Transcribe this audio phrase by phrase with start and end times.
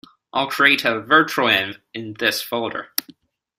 [0.33, 2.89] I'll create a virtualenv in this folder.